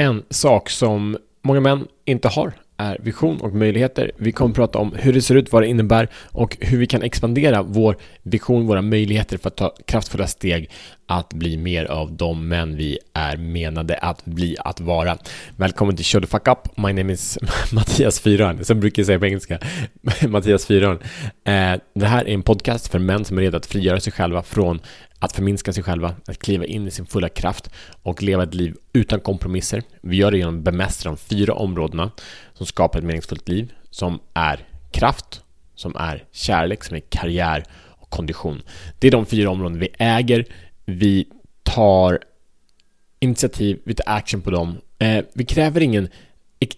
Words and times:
En 0.00 0.22
sak 0.30 0.70
som 0.70 1.16
många 1.42 1.60
män 1.60 1.86
inte 2.04 2.28
har 2.28 2.52
är 2.76 2.98
vision 3.00 3.40
och 3.40 3.54
möjligheter. 3.54 4.12
Vi 4.16 4.32
kommer 4.32 4.50
att 4.50 4.56
prata 4.56 4.78
om 4.78 4.92
hur 4.98 5.12
det 5.12 5.22
ser 5.22 5.34
ut, 5.34 5.52
vad 5.52 5.62
det 5.62 5.66
innebär 5.66 6.08
och 6.14 6.56
hur 6.60 6.78
vi 6.78 6.86
kan 6.86 7.02
expandera 7.02 7.62
vår 7.62 7.96
vision, 8.22 8.66
våra 8.66 8.82
möjligheter 8.82 9.38
för 9.38 9.48
att 9.48 9.56
ta 9.56 9.74
kraftfulla 9.86 10.26
steg 10.26 10.70
att 11.06 11.32
bli 11.32 11.56
mer 11.56 11.84
av 11.84 12.12
de 12.12 12.48
män 12.48 12.76
vi 12.76 12.98
är 13.12 13.36
menade 13.36 13.96
att 13.96 14.24
bli, 14.24 14.56
att 14.58 14.80
vara. 14.80 15.18
Välkommen 15.56 15.96
till 15.96 16.04
Show 16.04 16.20
the 16.20 16.26
fuck 16.26 16.48
up. 16.48 16.76
My 16.76 16.92
name 16.92 17.12
is 17.12 17.38
Mattias 17.72 18.20
Fyrörn, 18.20 18.64
som 18.64 18.80
brukar 18.80 19.00
jag 19.00 19.06
säga 19.06 19.18
på 19.18 19.26
engelska. 19.26 19.58
Mattias 20.28 20.66
Fyrörn. 20.66 20.98
Eh, 21.44 21.80
det 21.94 22.06
här 22.06 22.28
är 22.28 22.34
en 22.34 22.42
podcast 22.42 22.88
för 22.88 22.98
män 22.98 23.24
som 23.24 23.38
är 23.38 23.42
redo 23.42 23.56
att 23.56 23.66
frigöra 23.66 24.00
sig 24.00 24.12
själva 24.12 24.42
från 24.42 24.80
att 25.18 25.32
förminska 25.32 25.72
sig 25.72 25.82
själva, 25.82 26.14
att 26.26 26.38
kliva 26.38 26.64
in 26.64 26.86
i 26.86 26.90
sin 26.90 27.06
fulla 27.06 27.28
kraft 27.28 27.70
och 28.02 28.22
leva 28.22 28.42
ett 28.42 28.54
liv 28.54 28.76
utan 28.92 29.20
kompromisser. 29.20 29.82
Vi 30.00 30.16
gör 30.16 30.30
det 30.30 30.38
genom 30.38 30.58
att 30.58 30.64
bemästra 30.64 31.10
de 31.10 31.16
fyra 31.16 31.54
områdena 31.54 32.10
som 32.54 32.66
skapar 32.66 32.98
ett 32.98 33.04
meningsfullt 33.04 33.48
liv, 33.48 33.72
som 33.90 34.20
är 34.34 34.66
kraft, 34.90 35.42
som 35.74 35.96
är 35.96 36.24
kärlek, 36.32 36.84
som 36.84 36.96
är 36.96 37.00
karriär 37.00 37.64
och 37.86 38.10
kondition. 38.10 38.62
Det 38.98 39.06
är 39.06 39.10
de 39.10 39.26
fyra 39.26 39.50
områden 39.50 39.78
vi 39.78 39.88
äger, 39.98 40.44
vi 40.84 41.28
tar 41.62 42.18
initiativ, 43.20 43.80
vi 43.84 43.94
tar 43.94 44.12
action 44.12 44.42
på 44.42 44.50
dem. 44.50 44.78
Eh, 44.98 45.24
vi 45.34 45.44
kräver 45.44 45.80
ingen 45.80 46.08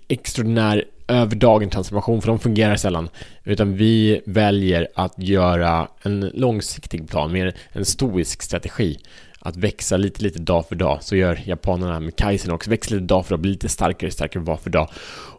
extraordinär 0.09 0.85
över 1.09 1.37
dagen 1.37 1.71
transformation, 1.71 2.21
för 2.21 2.29
de 2.29 2.39
fungerar 2.39 2.77
sällan. 2.77 3.09
Utan 3.45 3.77
vi 3.77 4.21
väljer 4.27 4.89
att 4.95 5.15
göra 5.17 5.89
en 6.03 6.31
långsiktig 6.35 7.09
plan, 7.09 7.33
mer 7.33 7.55
en 7.73 7.85
stoisk 7.85 8.43
strategi. 8.43 8.99
Att 9.43 9.57
växa 9.57 9.97
lite, 9.97 10.23
lite 10.23 10.39
dag 10.39 10.69
för 10.69 10.75
dag. 10.75 10.99
Så 11.03 11.17
gör 11.17 11.41
japanerna 11.45 12.01
med 12.01 12.17
Kaizen 12.17 12.51
också. 12.51 12.71
Växer 12.71 12.95
lite 12.95 13.07
dag 13.07 13.27
för 13.27 13.31
dag, 13.31 13.41
blir 13.41 13.53
lite 13.53 13.69
starkare, 13.69 14.11
starkare 14.11 14.43
dag 14.43 14.61
för 14.61 14.71
dag. 14.71 14.89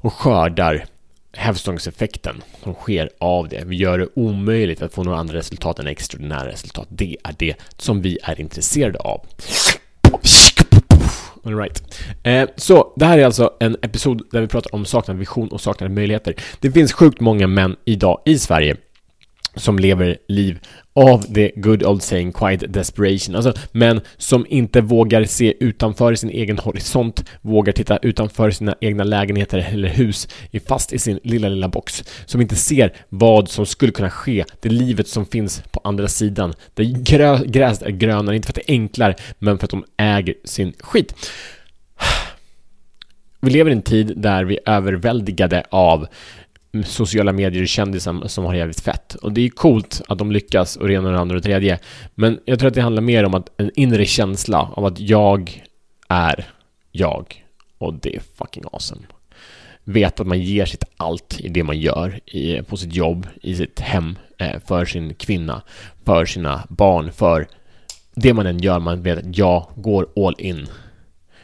Och 0.01 0.13
skördar 0.13 0.85
hävstångseffekten 1.33 2.41
som 2.63 2.73
sker 2.73 3.09
av 3.17 3.49
det. 3.49 3.63
Vi 3.65 3.75
gör 3.75 3.97
det 3.97 4.07
omöjligt 4.13 4.81
att 4.81 4.93
få 4.93 5.03
några 5.03 5.19
andra 5.19 5.37
resultat 5.37 5.79
än 5.79 5.87
extraordinära 5.87 6.47
resultat. 6.47 6.87
Det 6.89 7.17
är 7.23 7.35
det 7.37 7.55
som 7.77 8.01
vi 8.01 8.17
är 8.23 8.41
intresserade 8.41 8.99
av. 8.99 9.25
All 11.43 11.57
right. 11.57 11.83
Eh, 12.23 12.49
så 12.55 12.93
det 12.95 13.05
här 13.05 13.17
är 13.17 13.25
alltså 13.25 13.53
en 13.59 13.77
episod 13.81 14.21
där 14.31 14.41
vi 14.41 14.47
pratar 14.47 14.75
om 14.75 14.85
saknad 14.85 15.17
vision 15.17 15.47
och 15.47 15.61
saknade 15.61 15.93
möjligheter. 15.93 16.35
Det 16.59 16.71
finns 16.71 16.93
sjukt 16.93 17.19
många 17.19 17.47
män 17.47 17.75
idag 17.85 18.21
i 18.25 18.37
Sverige 18.37 18.77
som 19.55 19.79
lever 19.79 20.17
liv 20.27 20.59
av 20.93 21.33
the 21.33 21.51
good 21.55 21.83
old 21.83 22.03
saying 22.03 22.31
quiet 22.31 22.73
desperation, 22.73 23.35
alltså 23.35 23.53
män 23.71 24.01
som 24.17 24.45
inte 24.49 24.81
vågar 24.81 25.23
se 25.23 25.53
utanför 25.59 26.15
sin 26.15 26.29
egen 26.29 26.57
horisont, 26.57 27.25
vågar 27.41 27.73
titta 27.73 27.97
utanför 27.97 28.51
sina 28.51 28.75
egna 28.81 29.03
lägenheter 29.03 29.67
eller 29.71 29.89
hus, 29.89 30.27
är 30.51 30.59
fast 30.59 30.93
i 30.93 30.99
sin 30.99 31.19
lilla, 31.23 31.49
lilla 31.49 31.67
box, 31.67 32.03
som 32.25 32.41
inte 32.41 32.55
ser 32.55 32.93
vad 33.09 33.49
som 33.49 33.65
skulle 33.65 33.91
kunna 33.91 34.09
ske, 34.09 34.45
det 34.61 34.69
livet 34.69 35.07
som 35.07 35.25
finns 35.25 35.63
på 35.71 35.81
andra 35.83 36.07
sidan, 36.07 36.53
där 36.73 36.83
grö 36.83 37.45
gräset 37.45 37.87
är 37.87 37.91
grönare, 37.91 38.35
inte 38.35 38.45
för 38.45 38.51
att 38.51 38.65
det 38.65 38.71
är 38.71 38.75
enklare, 38.75 39.15
men 39.39 39.57
för 39.57 39.65
att 39.65 39.71
de 39.71 39.85
äger 39.97 40.35
sin 40.43 40.73
skit. 40.79 41.15
Vi 43.43 43.51
lever 43.51 43.71
i 43.71 43.73
en 43.73 43.81
tid 43.81 44.13
där 44.17 44.43
vi 44.43 44.59
är 44.65 44.71
överväldigade 44.71 45.63
av 45.69 46.07
sociala 46.85 47.31
medier 47.31 47.61
och 47.61 47.67
kändisar 47.67 48.27
som 48.27 48.45
har 48.45 48.53
jävligt 48.53 48.79
fett. 48.79 49.15
Och 49.15 49.31
det 49.31 49.45
är 49.45 49.49
coolt 49.49 50.01
att 50.07 50.17
de 50.17 50.31
lyckas 50.31 50.75
och 50.75 50.87
det 50.87 50.93
ena 50.93 51.07
och 51.07 51.13
det 51.13 51.19
andra 51.19 51.35
och 51.35 51.41
det 51.41 51.47
tredje. 51.47 51.79
Men 52.15 52.39
jag 52.45 52.59
tror 52.59 52.67
att 52.67 52.73
det 52.73 52.81
handlar 52.81 53.01
mer 53.01 53.23
om 53.23 53.33
att 53.33 53.49
en 53.57 53.71
inre 53.75 54.05
känsla 54.05 54.69
av 54.73 54.85
att 54.85 54.99
jag 54.99 55.63
är 56.09 56.47
jag. 56.91 57.45
Och 57.77 57.93
det 57.93 58.15
är 58.15 58.21
fucking 58.37 58.63
awesome. 58.71 59.01
Veta 59.83 60.23
att 60.23 60.27
man 60.27 60.41
ger 60.41 60.65
sitt 60.65 60.83
allt 60.97 61.39
i 61.39 61.49
det 61.49 61.63
man 61.63 61.79
gör, 61.79 62.19
i, 62.25 62.61
på 62.61 62.77
sitt 62.77 62.95
jobb, 62.95 63.27
i 63.41 63.55
sitt 63.55 63.79
hem, 63.79 64.17
eh, 64.37 64.59
för 64.65 64.85
sin 64.85 65.13
kvinna, 65.13 65.61
för 66.05 66.25
sina 66.25 66.63
barn, 66.69 67.11
för 67.11 67.47
det 68.15 68.33
man 68.33 68.45
än 68.45 68.59
gör. 68.59 68.79
Man 68.79 69.01
vet 69.01 69.17
att 69.17 69.37
jag 69.37 69.67
går 69.75 70.07
all 70.15 70.35
in. 70.37 70.67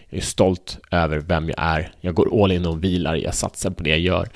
Jag 0.09 0.17
är 0.17 0.21
stolt 0.21 0.79
över 0.91 1.17
vem 1.17 1.49
jag 1.49 1.57
är. 1.59 1.91
Jag 2.01 2.15
går 2.15 2.43
all 2.43 2.51
in 2.51 2.65
och 2.65 2.83
vilar. 2.83 3.15
Jag 3.15 3.33
satsar 3.33 3.69
på 3.69 3.83
det 3.83 3.89
jag 3.89 3.99
gör. 3.99 4.29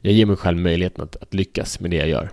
Jag 0.00 0.12
ger 0.12 0.26
mig 0.26 0.36
själv 0.36 0.58
möjligheten 0.58 1.04
att, 1.04 1.16
att 1.22 1.34
lyckas 1.34 1.80
med 1.80 1.90
det 1.90 1.96
jag 1.96 2.08
gör. 2.08 2.30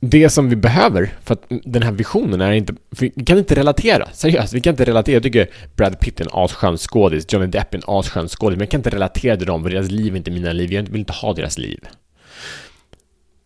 Det 0.00 0.30
som 0.30 0.48
vi 0.48 0.56
behöver 0.56 1.12
för 1.24 1.34
att 1.34 1.44
den 1.64 1.82
här 1.82 1.92
visionen 1.92 2.40
är 2.40 2.52
inte... 2.52 2.74
Vi 2.90 3.10
kan 3.10 3.38
inte 3.38 3.54
relatera, 3.54 4.08
seriöst. 4.12 4.52
Vi 4.52 4.60
kan 4.60 4.70
inte 4.70 4.84
relatera. 4.84 5.14
Jag 5.14 5.22
tycker 5.22 5.50
Brad 5.76 6.00
Pitt 6.00 6.20
är 6.20 6.24
en 6.24 6.30
asskön 6.32 6.78
skådis, 6.78 7.32
Johnny 7.32 7.46
Depp 7.46 7.74
är 7.74 7.78
en 7.78 7.84
asskön 7.86 8.28
skådis, 8.28 8.56
men 8.56 8.64
jag 8.64 8.70
kan 8.70 8.78
inte 8.78 8.90
relatera 8.90 9.36
till 9.36 9.46
dem, 9.46 9.62
för 9.62 9.70
deras 9.70 9.90
liv 9.90 10.12
är 10.12 10.16
inte 10.16 10.30
mina 10.30 10.52
liv. 10.52 10.72
Jag 10.72 10.82
vill 10.82 11.00
inte 11.00 11.12
ha 11.12 11.32
deras 11.32 11.58
liv. 11.58 11.80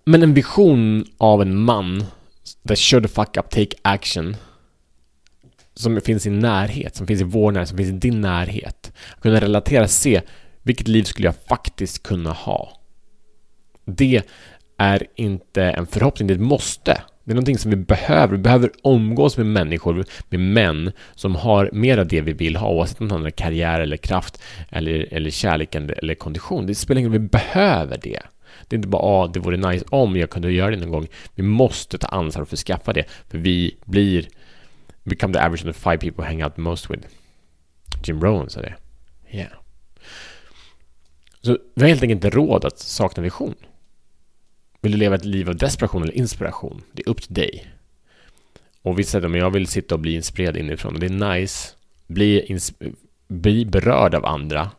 Men 0.04 0.22
en 0.22 0.34
vision 0.34 1.04
av 1.18 1.42
en 1.42 1.56
man 1.56 2.04
that 2.68 2.78
should 2.78 3.04
the 3.04 3.08
fuck 3.08 3.36
up, 3.36 3.50
take 3.50 3.76
action 3.82 4.36
som 5.76 6.00
finns 6.00 6.26
i 6.26 6.30
närhet, 6.30 6.96
som 6.96 7.06
finns 7.06 7.20
i 7.20 7.24
vår 7.24 7.52
närhet, 7.52 7.68
som 7.68 7.78
finns 7.78 7.90
i 7.90 7.92
din 7.92 8.20
närhet. 8.20 8.92
Att 9.14 9.20
kunna 9.20 9.40
relatera, 9.40 9.88
se 9.88 10.20
vilket 10.62 10.88
liv 10.88 11.02
skulle 11.02 11.28
jag 11.28 11.34
faktiskt 11.48 12.02
kunna 12.02 12.32
ha? 12.32 12.80
Det 13.84 14.22
är 14.78 15.06
inte 15.14 15.62
en 15.62 15.86
förhoppning, 15.86 16.28
det 16.28 16.34
är 16.34 16.36
ett 16.36 16.42
måste. 16.42 17.00
Det 17.24 17.32
är 17.32 17.34
någonting 17.34 17.58
som 17.58 17.70
vi 17.70 17.76
behöver. 17.76 18.36
Vi 18.36 18.42
behöver 18.42 18.70
umgås 18.84 19.36
med 19.36 19.46
människor, 19.46 20.04
med 20.28 20.40
män 20.40 20.92
som 21.14 21.34
har 21.34 21.70
mer 21.72 21.98
av 21.98 22.08
det 22.08 22.20
vi 22.20 22.32
vill 22.32 22.56
ha, 22.56 22.70
oavsett 22.70 23.00
om 23.00 23.08
det 23.08 23.14
handlar 23.14 23.28
om 23.28 23.32
karriär 23.32 23.80
eller 23.80 23.96
kraft 23.96 24.42
eller, 24.68 25.14
eller 25.14 25.30
kärlek 25.30 25.74
eller 25.74 26.14
kondition. 26.14 26.66
Det 26.66 26.74
spelar 26.74 26.98
ingen 26.98 27.12
roll, 27.12 27.20
vi 27.20 27.28
behöver 27.28 27.98
det. 28.02 28.20
Det 28.68 28.76
är 28.76 28.78
inte 28.78 28.88
bara 28.88 29.02
ah, 29.02 29.26
det 29.26 29.40
vore 29.40 29.56
nice 29.56 29.84
om 29.88 30.16
jag 30.16 30.30
kunde 30.30 30.52
göra 30.52 30.70
det 30.70 30.76
någon 30.76 30.90
gång. 30.90 31.06
Vi 31.34 31.42
måste 31.42 31.98
ta 31.98 32.06
ansvar 32.06 32.44
för 32.44 32.56
att 32.56 32.60
skaffa 32.60 32.92
det, 32.92 33.04
för 33.28 33.38
vi 33.38 33.76
blir 33.84 34.26
become 35.06 35.32
the 35.32 35.40
average 35.40 35.64
of 35.64 35.74
the 35.74 35.80
five 35.80 35.98
people 35.98 36.24
hang 36.24 36.42
out 36.42 36.56
most 36.56 36.90
with. 36.90 37.06
Jim 38.02 38.20
Rohn 38.20 38.50
sa 38.50 38.60
det. 38.60 38.74
Yeah. 39.30 39.52
Så 41.42 41.58
vi 41.74 41.82
har 41.82 41.88
helt 41.88 42.02
enkelt 42.02 42.24
inte 42.24 42.36
råd 42.36 42.64
att 42.64 42.78
sakna 42.78 43.22
vision. 43.22 43.54
Vill 44.80 44.92
du 44.92 44.98
leva 44.98 45.14
ett 45.14 45.24
liv 45.24 45.48
av 45.48 45.56
desperation 45.56 46.02
eller 46.02 46.12
inspiration? 46.12 46.82
Det 46.92 47.02
är 47.02 47.08
upp 47.08 47.22
till 47.22 47.34
dig. 47.34 47.70
Och 48.82 48.98
vissa 48.98 49.10
säger 49.10 49.26
att 49.26 49.36
jag 49.36 49.50
vill 49.50 49.66
sitta 49.66 49.94
och 49.94 50.00
bli 50.00 50.14
inspirerad 50.14 50.56
inifrån. 50.56 50.94
Och 50.94 51.00
det 51.00 51.06
är 51.06 51.34
nice. 51.34 51.74
Bli, 52.06 52.58
bli 53.28 53.66
berörd 53.66 54.14
av 54.14 54.26
andra 54.26 54.70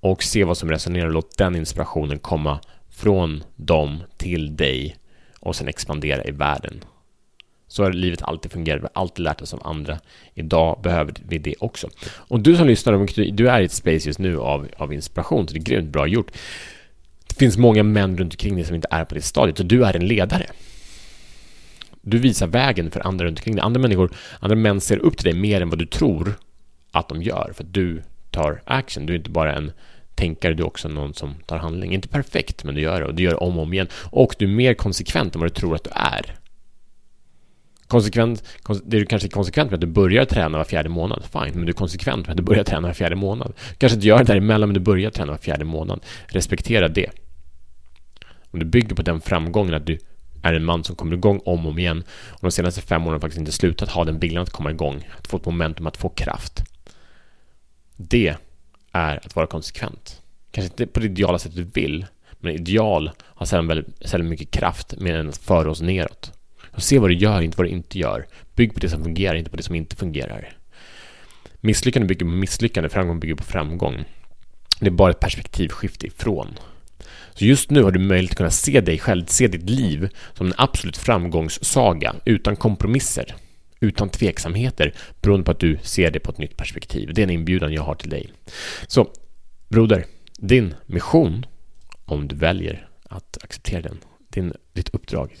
och 0.00 0.22
se 0.22 0.44
vad 0.44 0.56
som 0.56 0.70
resonerar. 0.70 1.10
Låt 1.10 1.38
den 1.38 1.56
inspirationen 1.56 2.18
komma 2.18 2.60
från 2.88 3.44
dem 3.56 4.02
till 4.16 4.56
dig 4.56 4.96
och 5.40 5.56
sen 5.56 5.68
expandera 5.68 6.24
i 6.24 6.30
världen. 6.30 6.84
Så 7.76 7.82
har 7.82 7.92
livet 7.92 8.22
alltid 8.22 8.52
fungerat. 8.52 8.82
Vi 8.82 8.86
har 8.94 9.02
alltid 9.02 9.24
lärt 9.24 9.42
oss 9.42 9.54
av 9.54 9.66
andra. 9.66 9.98
Idag 10.34 10.80
behöver 10.82 11.14
vi 11.28 11.38
det 11.38 11.54
också. 11.58 11.88
Och 12.08 12.40
du 12.40 12.56
som 12.56 12.66
lyssnar, 12.66 13.32
du 13.32 13.48
är 13.48 13.60
i 13.60 13.64
ett 13.64 13.72
space 13.72 14.08
just 14.08 14.18
nu 14.18 14.38
av, 14.38 14.68
av 14.76 14.92
inspiration, 14.92 15.48
så 15.48 15.54
det 15.54 15.60
är 15.60 15.62
grymt 15.62 15.92
bra 15.92 16.06
gjort. 16.06 16.30
Det 17.28 17.34
finns 17.34 17.56
många 17.56 17.82
män 17.82 18.18
runt 18.18 18.32
omkring 18.32 18.56
dig 18.56 18.64
som 18.64 18.74
inte 18.74 18.88
är 18.90 19.04
på 19.04 19.14
det 19.14 19.22
stadiet, 19.22 19.58
så 19.58 19.62
du 19.62 19.84
är 19.84 19.96
en 19.96 20.06
ledare. 20.06 20.46
Du 22.00 22.18
visar 22.18 22.46
vägen 22.46 22.90
för 22.90 23.06
andra 23.06 23.24
runt 23.24 23.38
omkring 23.38 23.54
dig. 23.54 23.62
Andra 23.62 23.80
människor, 23.80 24.10
andra 24.40 24.56
män 24.56 24.80
ser 24.80 24.98
upp 24.98 25.16
till 25.16 25.24
dig 25.24 25.40
mer 25.40 25.60
än 25.60 25.70
vad 25.70 25.78
du 25.78 25.86
tror 25.86 26.34
att 26.92 27.08
de 27.08 27.22
gör, 27.22 27.52
för 27.56 27.64
att 27.64 27.74
du 27.74 28.02
tar 28.30 28.62
action. 28.64 29.06
Du 29.06 29.12
är 29.12 29.18
inte 29.18 29.30
bara 29.30 29.54
en 29.54 29.72
tänkare, 30.14 30.54
du 30.54 30.62
är 30.62 30.66
också 30.66 30.88
någon 30.88 31.14
som 31.14 31.34
tar 31.46 31.58
handling. 31.58 31.94
Inte 31.94 32.08
perfekt, 32.08 32.64
men 32.64 32.74
du 32.74 32.80
gör 32.80 33.00
det, 33.00 33.06
och 33.06 33.14
du 33.14 33.22
gör 33.22 33.30
det 33.30 33.36
om 33.36 33.56
och 33.56 33.62
om 33.62 33.72
igen. 33.72 33.88
Och 34.10 34.34
du 34.38 34.44
är 34.44 34.48
mer 34.48 34.74
konsekvent 34.74 35.34
än 35.34 35.40
vad 35.40 35.50
du 35.50 35.54
tror 35.54 35.74
att 35.74 35.84
du 35.84 35.90
är 35.94 36.36
konsekvent, 37.86 38.44
det 38.84 38.96
är 38.96 39.04
kanske 39.04 39.28
konsekvent 39.28 39.70
med 39.70 39.76
att 39.76 39.80
du 39.80 39.86
börjar 39.86 40.24
träna 40.24 40.58
var 40.58 40.64
fjärde 40.64 40.88
månad, 40.88 41.24
fine, 41.32 41.54
men 41.54 41.66
du 41.66 41.70
är 41.70 41.74
konsekvent 41.74 42.26
med 42.26 42.30
att 42.30 42.36
du 42.36 42.42
börjar 42.42 42.64
träna 42.64 42.86
var 42.86 42.94
fjärde 42.94 43.16
månad. 43.16 43.52
kanske 43.78 43.96
inte 43.96 44.06
gör 44.06 44.18
det 44.18 44.24
däremellan, 44.24 44.68
men 44.68 44.74
du 44.74 44.80
börjar 44.80 45.10
träna 45.10 45.32
var 45.32 45.38
fjärde 45.38 45.64
månad. 45.64 46.00
Respektera 46.26 46.88
det. 46.88 47.10
Om 48.50 48.58
du 48.58 48.66
bygger 48.66 48.96
på 48.96 49.02
den 49.02 49.20
framgången 49.20 49.74
att 49.74 49.86
du 49.86 49.98
är 50.42 50.54
en 50.54 50.64
man 50.64 50.84
som 50.84 50.96
kommer 50.96 51.16
igång 51.16 51.40
om 51.44 51.66
och 51.66 51.72
om 51.72 51.78
igen 51.78 52.04
och 52.28 52.40
de 52.40 52.50
senaste 52.50 52.80
fem 52.80 53.06
åren 53.06 53.20
faktiskt 53.20 53.38
inte 53.38 53.52
slutat 53.52 53.88
ha 53.88 54.04
den 54.04 54.18
viljan 54.18 54.42
att 54.42 54.50
komma 54.50 54.70
igång, 54.70 55.08
att 55.18 55.26
få 55.26 55.36
ett 55.36 55.44
momentum, 55.44 55.86
att 55.86 55.96
få 55.96 56.08
kraft. 56.08 56.64
Det 57.96 58.36
är 58.92 59.20
att 59.24 59.36
vara 59.36 59.46
konsekvent. 59.46 60.22
Kanske 60.50 60.72
inte 60.72 60.86
på 60.86 61.00
det 61.00 61.06
ideala 61.06 61.38
sättet 61.38 61.56
du 61.56 61.80
vill, 61.80 62.06
men 62.40 62.54
ideal 62.54 63.10
har 63.20 63.46
sällan 63.46 63.66
väldigt, 63.66 64.08
sällan 64.08 64.28
mycket 64.28 64.50
kraft 64.50 64.94
mer 65.00 65.16
än 65.16 65.28
att 65.28 65.36
föra 65.36 65.70
oss 65.70 65.80
neråt. 65.80 66.32
Se 66.78 66.98
vad 66.98 67.10
du 67.10 67.14
gör, 67.14 67.40
inte 67.40 67.56
vad 67.56 67.66
du 67.66 67.70
inte 67.70 67.98
gör. 67.98 68.26
Bygg 68.54 68.74
på 68.74 68.80
det 68.80 68.88
som 68.88 69.02
fungerar, 69.02 69.34
inte 69.34 69.50
på 69.50 69.56
det 69.56 69.62
som 69.62 69.74
inte 69.74 69.96
fungerar. 69.96 70.56
Misslyckande 71.60 72.08
bygger 72.08 72.26
på 72.26 72.30
misslyckande, 72.30 72.88
framgång 72.88 73.20
bygger 73.20 73.34
på 73.34 73.44
framgång. 73.44 74.04
Det 74.80 74.86
är 74.86 74.90
bara 74.90 75.10
ett 75.10 75.20
perspektivskifte 75.20 76.06
ifrån. 76.06 76.58
Så 77.34 77.44
just 77.44 77.70
nu 77.70 77.82
har 77.82 77.90
du 77.90 77.98
möjlighet 77.98 78.30
att 78.30 78.36
kunna 78.36 78.50
se 78.50 78.80
dig 78.80 78.98
själv, 78.98 79.26
se 79.26 79.48
ditt 79.48 79.70
liv 79.70 80.08
som 80.34 80.46
en 80.46 80.54
absolut 80.56 80.96
framgångssaga 80.96 82.14
utan 82.24 82.56
kompromisser. 82.56 83.34
utan 83.80 84.08
tveksamheter 84.08 84.94
beroende 85.20 85.44
på 85.44 85.50
att 85.50 85.60
du 85.60 85.78
ser 85.82 86.10
det 86.10 86.20
på 86.20 86.30
ett 86.30 86.38
nytt 86.38 86.56
perspektiv. 86.56 87.14
Det 87.14 87.20
är 87.20 87.24
en 87.24 87.30
inbjudan 87.30 87.72
jag 87.72 87.82
har 87.82 87.94
till 87.94 88.10
dig. 88.10 88.32
Så, 88.86 89.10
broder, 89.68 90.04
din 90.38 90.74
mission, 90.86 91.46
om 92.04 92.28
du 92.28 92.36
väljer 92.36 92.88
att 93.08 93.38
acceptera 93.42 93.80
den, 93.80 93.98
din, 94.28 94.52
ditt 94.72 94.88
uppdrag, 94.88 95.36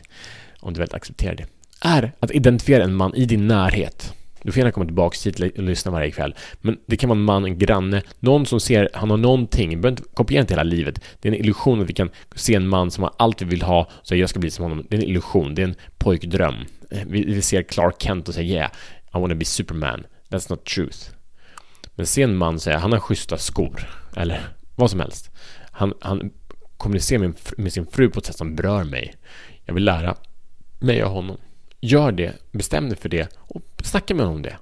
om 0.66 0.72
du 0.72 0.80
väl 0.80 0.88
accepterar 0.92 1.32
acceptera 1.32 1.46
det, 1.80 1.88
är 1.88 2.12
att 2.20 2.30
identifiera 2.30 2.84
en 2.84 2.94
man 2.94 3.14
i 3.14 3.24
din 3.24 3.46
närhet 3.46 4.12
du 4.46 4.52
får 4.52 4.58
gärna 4.58 4.72
komma 4.72 4.86
tillbaka 4.86 5.16
hit 5.24 5.40
och 5.40 5.62
lyssna 5.62 5.90
varje 5.90 6.10
kväll. 6.10 6.34
Men 6.60 6.78
det 6.86 6.96
kan 6.96 7.08
vara 7.08 7.18
en 7.18 7.24
man, 7.24 7.44
en 7.44 7.58
granne, 7.58 8.02
någon 8.20 8.46
som 8.46 8.60
ser, 8.60 8.90
han 8.94 9.10
har 9.10 9.16
någonting, 9.16 9.70
Du 9.70 9.76
behöver 9.76 10.00
inte 10.00 10.02
kopiera 10.14 10.40
inte 10.40 10.54
hela 10.54 10.62
livet. 10.62 11.00
Det 11.20 11.28
är 11.28 11.32
en 11.32 11.38
illusion 11.38 11.82
att 11.82 11.88
vi 11.88 11.92
kan 11.92 12.10
se 12.34 12.54
en 12.54 12.68
man 12.68 12.90
som 12.90 13.04
har 13.04 13.12
allt 13.16 13.42
vi 13.42 13.46
vill 13.46 13.62
ha, 13.62 13.90
så 14.02 14.16
jag 14.16 14.28
ska 14.28 14.40
bli 14.40 14.50
som 14.50 14.62
honom. 14.62 14.86
Det 14.90 14.96
är 14.96 15.00
en 15.00 15.08
illusion, 15.08 15.54
det 15.54 15.62
är 15.62 15.66
en 15.66 15.74
pojkdröm. 15.98 16.54
Eh, 16.90 17.02
vi, 17.06 17.24
vi 17.24 17.42
ser 17.42 17.62
Clark 17.62 18.02
Kent 18.02 18.28
och 18.28 18.34
säger 18.34 18.54
yeah, 18.54 18.70
I 19.14 19.18
wanna 19.18 19.34
be 19.34 19.44
Superman. 19.44 20.06
That's 20.30 20.50
not 20.50 20.64
truth. 20.64 20.98
Men 21.94 22.06
se 22.06 22.22
en 22.22 22.36
man 22.36 22.60
säga, 22.60 22.78
han 22.78 22.92
har 22.92 22.98
schyssta 22.98 23.38
skor, 23.38 23.88
eller 24.16 24.48
vad 24.76 24.90
som 24.90 25.00
helst. 25.00 25.30
Han, 25.70 25.94
han 26.00 26.30
kommunicerar 26.76 27.20
med, 27.20 27.34
med 27.56 27.72
sin 27.72 27.86
fru 27.86 28.10
på 28.10 28.18
ett 28.18 28.26
sätt 28.26 28.36
som 28.36 28.56
berör 28.56 28.84
mig. 28.84 29.14
Jag 29.64 29.74
vill 29.74 29.84
lära 29.84 30.16
mig 30.78 31.04
och 31.04 31.10
honom. 31.10 31.36
Gör 31.80 32.12
det, 32.12 32.32
bestäm 32.52 32.88
dig 32.88 32.98
för 32.98 33.08
det 33.08 33.28
och 33.36 33.62
snacka 33.82 34.14
med 34.14 34.26
honom 34.26 34.36
om 34.36 34.42
det. 34.42 34.56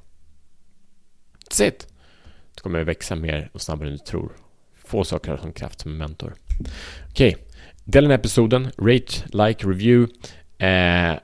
That's 1.50 1.68
it. 1.68 1.88
Du 2.54 2.60
kommer 2.62 2.84
växa 2.84 3.16
mer 3.16 3.50
och 3.52 3.60
snabbare 3.60 3.88
än 3.88 3.92
du 3.92 3.98
tror. 3.98 4.32
Få 4.84 5.04
saker 5.04 5.30
har 5.30 5.38
som 5.38 5.52
kraft 5.52 5.80
som 5.80 5.90
en 5.90 5.96
mentor. 5.96 6.34
Okej, 7.10 7.34
okay. 7.34 7.44
dela 7.84 8.02
den 8.02 8.10
här 8.10 8.18
episoden. 8.18 8.70
Rate, 8.78 9.46
like, 9.46 9.66
review. 9.66 10.14
Eh, 10.58 11.18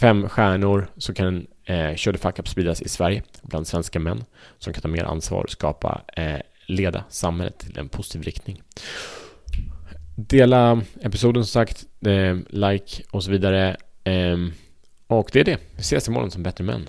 fem 0.00 0.28
stjärnor 0.28 0.90
så 0.96 1.14
kan 1.14 1.46
eh, 1.64 1.94
Show 1.96 2.12
the 2.12 2.18
Fuck 2.18 2.38
Up 2.38 2.48
spridas 2.48 2.82
i 2.82 2.88
Sverige 2.88 3.22
bland 3.42 3.66
svenska 3.66 3.98
män 3.98 4.24
som 4.58 4.72
kan 4.72 4.82
ta 4.82 4.88
mer 4.88 5.04
ansvar 5.04 5.42
och 5.42 5.50
skapa, 5.50 6.00
eh, 6.16 6.40
leda 6.66 7.04
samhället 7.08 7.58
till 7.58 7.78
en 7.78 7.88
positiv 7.88 8.22
riktning. 8.22 8.62
Dela 10.16 10.82
episoden 11.00 11.44
som 11.44 11.50
sagt, 11.50 11.86
eh, 12.06 12.36
like 12.48 13.02
och 13.10 13.24
så 13.24 13.30
vidare. 13.30 13.76
Ehm, 14.04 14.52
och 15.06 15.30
det 15.32 15.40
är 15.40 15.44
det. 15.44 15.58
Vi 15.76 15.80
ses 15.80 16.08
imorgon 16.08 16.30
som 16.30 16.42
bättre 16.42 16.64
män. 16.64 16.88